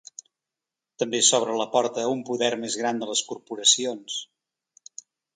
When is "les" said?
3.09-3.21